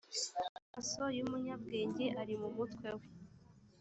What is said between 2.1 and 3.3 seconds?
ari mu mutwe we